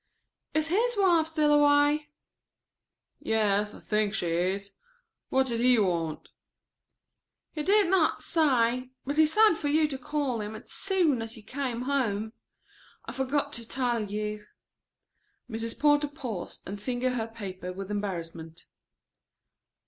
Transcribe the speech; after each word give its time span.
"Is 0.55 0.69
his 0.69 0.95
wife 0.97 1.27
still 1.27 1.53
away?" 1.53 2.07
"Yes, 3.19 3.75
I 3.75 3.79
think 3.79 4.15
she 4.15 4.29
is. 4.31 4.71
What 5.29 5.45
did 5.45 5.59
he 5.59 5.77
want?" 5.77 6.29
"He 7.51 7.61
did 7.61 7.87
not 7.87 8.23
say, 8.23 8.89
but 9.05 9.17
he 9.17 9.27
said 9.27 9.57
for 9.59 9.67
you 9.67 9.87
to 9.89 9.99
call 9.99 10.41
him 10.41 10.55
as 10.55 10.71
soon 10.71 11.21
as 11.21 11.37
you 11.37 11.43
came 11.43 11.83
home. 11.83 12.33
I 13.05 13.11
forgot 13.11 13.53
to 13.53 13.67
tell 13.67 14.05
you." 14.09 14.47
Mrs. 15.47 15.77
Porter 15.77 16.07
paused 16.07 16.63
and 16.65 16.81
fingered 16.81 17.13
her 17.13 17.27
paper 17.27 17.71
with 17.71 17.91
embarrassment. 17.91 18.65